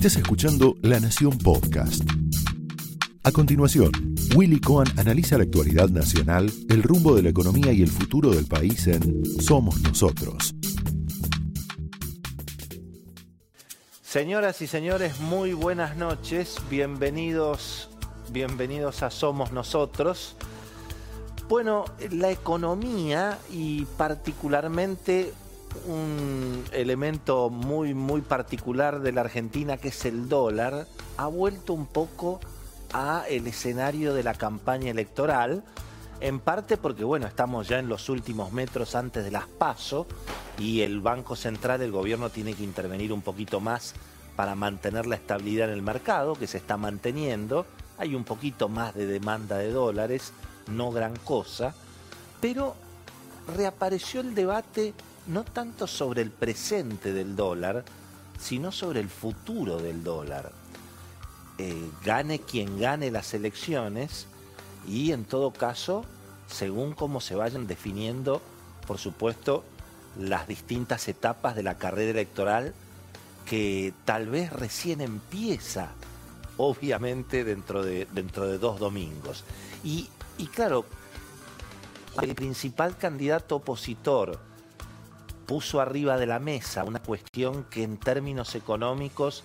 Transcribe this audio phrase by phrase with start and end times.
[0.00, 2.02] Estás escuchando La Nación Podcast.
[3.22, 3.92] A continuación,
[4.34, 8.46] Willy Cohen analiza la actualidad nacional, el rumbo de la economía y el futuro del
[8.46, 10.54] país en Somos Nosotros.
[14.00, 16.56] Señoras y señores, muy buenas noches.
[16.70, 17.90] Bienvenidos,
[18.32, 20.34] bienvenidos a Somos Nosotros.
[21.46, 25.34] Bueno, la economía y particularmente
[25.86, 30.86] un elemento muy, muy particular de la Argentina, que es el dólar,
[31.16, 32.40] ha vuelto un poco
[32.92, 35.62] a el escenario de la campaña electoral,
[36.20, 40.06] en parte porque, bueno, estamos ya en los últimos metros antes de las PASO
[40.58, 43.94] y el Banco Central, el gobierno tiene que intervenir un poquito más
[44.36, 47.66] para mantener la estabilidad en el mercado, que se está manteniendo.
[47.98, 50.32] Hay un poquito más de demanda de dólares,
[50.68, 51.74] no gran cosa,
[52.40, 52.74] pero
[53.54, 54.94] reapareció el debate
[55.26, 57.84] no tanto sobre el presente del dólar,
[58.38, 60.52] sino sobre el futuro del dólar.
[61.58, 64.26] Eh, gane quien gane las elecciones
[64.88, 66.04] y en todo caso,
[66.46, 68.40] según cómo se vayan definiendo,
[68.86, 69.62] por supuesto,
[70.18, 72.74] las distintas etapas de la carrera electoral
[73.44, 75.90] que tal vez recién empieza,
[76.56, 79.44] obviamente, dentro de, dentro de dos domingos.
[79.84, 80.86] Y, y claro,
[82.22, 84.38] el principal candidato opositor,
[85.50, 89.42] puso arriba de la mesa una cuestión que en términos económicos,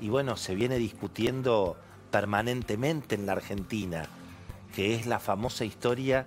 [0.00, 1.76] y bueno, se viene discutiendo
[2.10, 4.08] permanentemente en la Argentina,
[4.74, 6.26] que es la famosa historia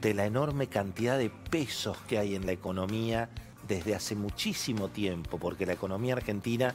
[0.00, 3.28] de la enorme cantidad de pesos que hay en la economía
[3.68, 6.74] desde hace muchísimo tiempo, porque la economía argentina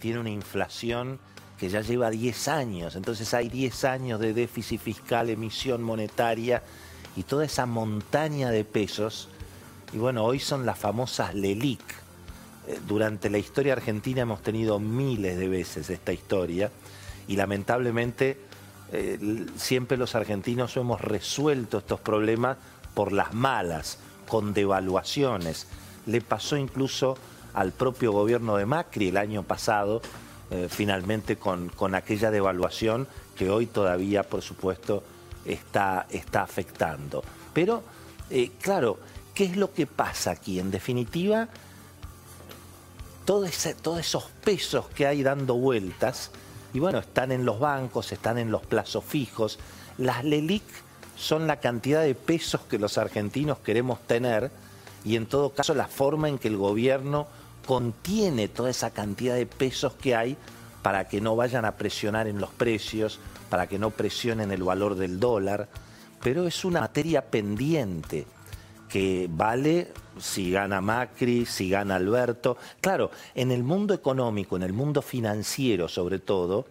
[0.00, 1.18] tiene una inflación
[1.56, 6.62] que ya lleva 10 años, entonces hay 10 años de déficit fiscal, emisión monetaria
[7.16, 9.30] y toda esa montaña de pesos
[9.92, 11.80] y bueno, hoy son las famosas LELIC.
[12.66, 16.70] Eh, durante la historia argentina hemos tenido miles de veces esta historia
[17.28, 18.38] y lamentablemente
[18.92, 22.56] eh, siempre los argentinos hemos resuelto estos problemas
[22.94, 25.66] por las malas, con devaluaciones.
[26.06, 27.16] Le pasó incluso
[27.54, 30.00] al propio gobierno de Macri el año pasado,
[30.50, 33.06] eh, finalmente con, con, aquella devaluación
[33.36, 35.02] que hoy todavía, por supuesto,
[35.44, 37.22] está, está afectando.
[37.52, 37.82] Pero,
[38.60, 38.98] claro,
[39.34, 40.58] ¿Qué es lo que pasa aquí?
[40.58, 41.48] En definitiva,
[43.24, 43.66] todos
[43.98, 46.30] esos pesos que hay dando vueltas,
[46.74, 49.58] y bueno, están en los bancos, están en los plazos fijos.
[49.98, 50.62] Las LELIC
[51.16, 54.50] son la cantidad de pesos que los argentinos queremos tener
[55.04, 57.26] y en todo caso la forma en que el gobierno
[57.66, 60.36] contiene toda esa cantidad de pesos que hay
[60.82, 64.96] para que no vayan a presionar en los precios, para que no presionen el valor
[64.96, 65.68] del dólar,
[66.22, 68.26] pero es una materia pendiente
[68.92, 69.88] que vale
[70.18, 72.58] si gana Macri, si gana Alberto.
[72.82, 76.66] Claro, en el mundo económico, en el mundo financiero sobre todo,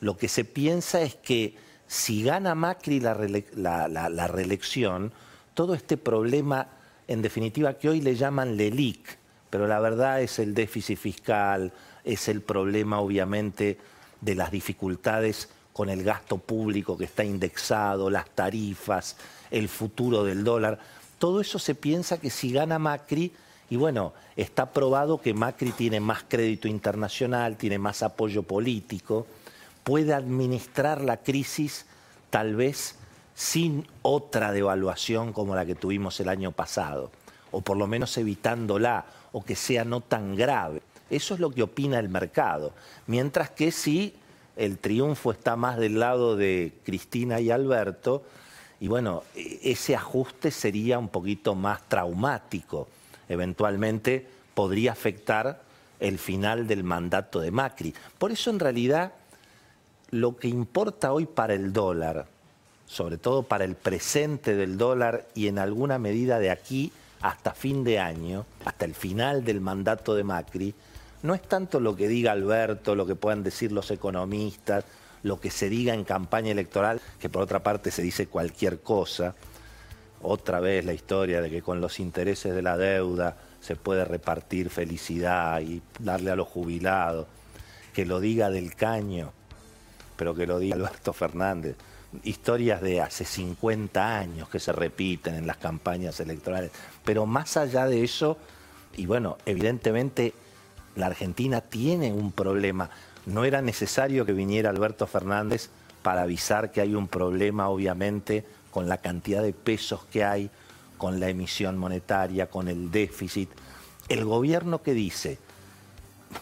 [0.00, 1.56] lo que se piensa es que
[1.86, 5.12] si gana Macri la, reelección,
[5.52, 6.68] todo este problema,
[7.06, 9.18] en definitiva, que hoy le llaman LELIC,
[9.50, 11.70] pero la verdad es el déficit fiscal,
[12.02, 13.76] es el problema obviamente
[14.22, 19.18] de las dificultades con el gasto público que está indexado, las tarifas,
[19.50, 20.78] el futuro del dólar
[21.18, 23.32] todo eso se piensa que si gana Macri,
[23.70, 29.26] y bueno, está probado que Macri tiene más crédito internacional, tiene más apoyo político,
[29.84, 31.86] puede administrar la crisis
[32.30, 32.96] tal vez
[33.34, 37.10] sin otra devaluación como la que tuvimos el año pasado,
[37.50, 40.82] o por lo menos evitándola, o que sea no tan grave.
[41.10, 42.72] Eso es lo que opina el mercado.
[43.06, 44.14] Mientras que si
[44.56, 48.24] el triunfo está más del lado de Cristina y Alberto,
[48.80, 52.88] y bueno, e, ese ajuste sería un poquito más traumático.
[53.28, 55.62] Eventualmente podría afectar
[56.00, 57.94] el final del mandato de Macri.
[58.18, 59.12] Por eso en realidad
[60.10, 62.26] lo que importa hoy para el dólar,
[62.86, 67.84] sobre todo para el presente del dólar y en alguna medida de aquí hasta fin
[67.84, 70.74] de año, hasta el final del mandato de Macri,
[71.22, 74.84] no es tanto lo que diga Alberto, lo que puedan decir los economistas,
[75.28, 79.34] lo que se diga en campaña electoral, que por otra parte se dice cualquier cosa.
[80.22, 84.70] Otra vez la historia de que con los intereses de la deuda se puede repartir
[84.70, 87.26] felicidad y darle a los jubilados.
[87.92, 89.32] Que lo diga del caño,
[90.16, 91.76] pero que lo diga Alberto Fernández.
[92.24, 96.72] Historias de hace 50 años que se repiten en las campañas electorales.
[97.04, 98.38] Pero más allá de eso,
[98.96, 100.32] y bueno, evidentemente
[100.96, 102.88] la Argentina tiene un problema
[103.28, 105.68] no era necesario que viniera Alberto Fernández
[106.02, 110.50] para avisar que hay un problema, obviamente, con la cantidad de pesos que hay,
[110.96, 113.50] con la emisión monetaria, con el déficit.
[114.08, 115.38] El gobierno que dice,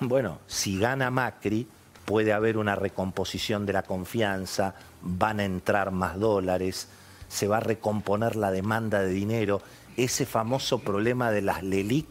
[0.00, 1.66] bueno, si gana Macri,
[2.04, 6.88] puede haber una recomposición de la confianza, van a entrar más dólares,
[7.28, 9.60] se va a recomponer la demanda de dinero,
[9.96, 12.06] ese famoso problema de las LELIC,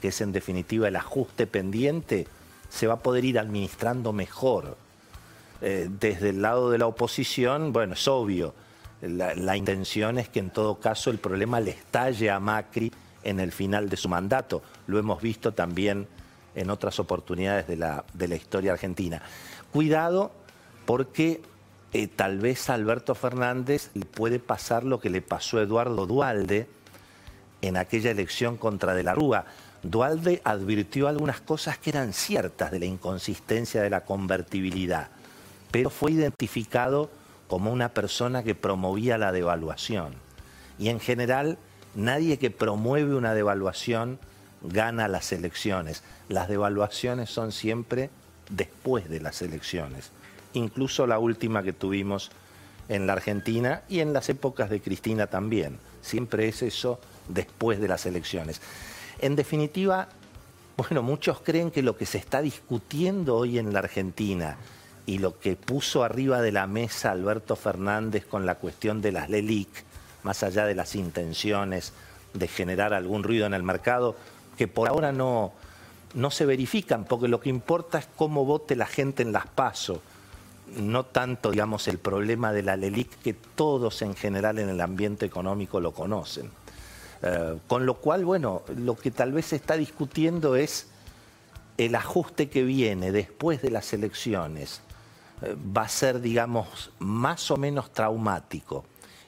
[0.00, 2.26] que es en definitiva el ajuste pendiente,
[2.74, 4.76] se va a poder ir administrando mejor.
[5.60, 8.52] Eh, desde el lado de la oposición, bueno, es obvio,
[9.00, 12.90] la, intención es que en todo caso el problema le estalle a Macri
[13.22, 14.62] en el final de su mandato.
[14.86, 16.08] Lo hemos visto también
[16.54, 19.22] en otras oportunidades de la, de la historia argentina.
[19.72, 20.32] Cuidado
[20.84, 21.42] porque
[21.92, 26.06] eh, tal vez a Alberto Fernández le puede pasar lo que le pasó a Eduardo
[26.06, 26.66] Dualde
[27.62, 29.44] en aquella elección contra De la Rúa.
[29.84, 35.08] Dualde advirtió algunas cosas que eran ciertas de la inconsistencia de la convertibilidad,
[35.70, 37.10] pero fue identificado
[37.48, 40.14] como una persona que promovía la devaluación.
[40.78, 41.58] Y en general,
[41.94, 44.18] nadie que promueve una devaluación
[44.62, 46.02] gana las elecciones.
[46.30, 48.08] Las devaluaciones son siempre
[48.48, 50.12] después de las elecciones,
[50.54, 52.30] incluso la última que tuvimos
[52.88, 55.78] en la Argentina y en las épocas de Cristina también.
[56.00, 58.62] Siempre es eso después de las elecciones.
[59.18, 60.08] En definitiva,
[60.76, 64.56] bueno, muchos creen que lo que se está discutiendo hoy en la Argentina
[65.06, 69.30] y lo que puso arriba de la mesa Alberto Fernández con la cuestión de las
[69.30, 69.68] LELIC,
[70.22, 71.92] más allá de las intenciones
[72.32, 74.16] de generar algún ruido en el mercado,
[74.56, 75.52] que por ahora no,
[76.14, 79.98] no se verifican, porque lo que importa es cómo vote la gente en las pasos,
[80.76, 85.26] no tanto, digamos, el problema de la LELIC, que todos en general en el ambiente
[85.26, 86.50] económico lo conocen.
[87.26, 90.88] Eh, con lo cual, bueno, lo que tal vez se está discutiendo es
[91.78, 94.82] el ajuste que viene después de las elecciones
[95.40, 98.84] eh, va a ser, digamos, más o menos traumático.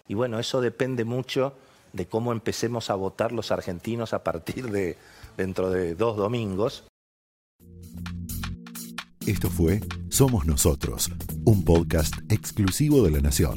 [0.08, 1.54] Y bueno, eso depende mucho
[1.94, 4.99] de cómo empecemos a votar los argentinos a partir de
[5.38, 6.84] dentro de dos domingos.
[9.26, 11.10] Esto fue Somos Nosotros,
[11.46, 13.56] un podcast exclusivo de La Nación.